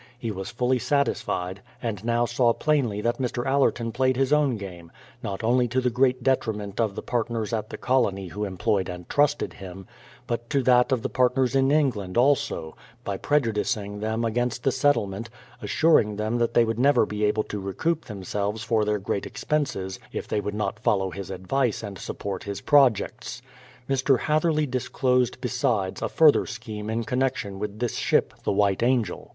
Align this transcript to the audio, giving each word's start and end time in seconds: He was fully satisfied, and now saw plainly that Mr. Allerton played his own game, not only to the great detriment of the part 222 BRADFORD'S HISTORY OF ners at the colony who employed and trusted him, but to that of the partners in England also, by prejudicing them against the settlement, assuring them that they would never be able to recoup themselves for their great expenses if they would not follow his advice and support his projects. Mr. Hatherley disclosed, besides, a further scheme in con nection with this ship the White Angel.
He 0.17 0.31
was 0.31 0.49
fully 0.49 0.79
satisfied, 0.79 1.61
and 1.79 2.03
now 2.03 2.25
saw 2.25 2.53
plainly 2.53 3.01
that 3.01 3.19
Mr. 3.19 3.45
Allerton 3.45 3.91
played 3.91 4.17
his 4.17 4.33
own 4.33 4.57
game, 4.57 4.91
not 5.21 5.43
only 5.43 5.67
to 5.67 5.79
the 5.79 5.91
great 5.91 6.23
detriment 6.23 6.81
of 6.81 6.95
the 6.95 7.03
part 7.03 7.27
222 7.27 7.53
BRADFORD'S 7.53 7.53
HISTORY 7.53 7.55
OF 7.59 7.61
ners 7.61 7.65
at 7.65 7.69
the 7.69 7.85
colony 7.85 8.27
who 8.29 8.43
employed 8.47 8.89
and 8.89 9.07
trusted 9.07 9.53
him, 9.61 9.85
but 10.25 10.49
to 10.49 10.63
that 10.63 10.91
of 10.91 11.03
the 11.03 11.09
partners 11.09 11.55
in 11.55 11.69
England 11.69 12.17
also, 12.17 12.75
by 13.03 13.15
prejudicing 13.15 13.99
them 13.99 14.25
against 14.25 14.63
the 14.63 14.71
settlement, 14.71 15.29
assuring 15.61 16.15
them 16.15 16.39
that 16.39 16.55
they 16.55 16.65
would 16.65 16.79
never 16.79 17.05
be 17.05 17.23
able 17.23 17.43
to 17.43 17.59
recoup 17.59 18.05
themselves 18.05 18.63
for 18.63 18.83
their 18.83 18.97
great 18.97 19.27
expenses 19.27 19.99
if 20.11 20.27
they 20.27 20.41
would 20.41 20.55
not 20.55 20.79
follow 20.79 21.11
his 21.11 21.29
advice 21.29 21.83
and 21.83 21.99
support 21.99 22.45
his 22.45 22.59
projects. 22.61 23.43
Mr. 23.87 24.21
Hatherley 24.21 24.65
disclosed, 24.65 25.39
besides, 25.41 26.01
a 26.01 26.09
further 26.09 26.47
scheme 26.47 26.89
in 26.89 27.03
con 27.03 27.19
nection 27.19 27.59
with 27.59 27.77
this 27.77 27.97
ship 27.97 28.33
the 28.43 28.51
White 28.51 28.81
Angel. 28.81 29.29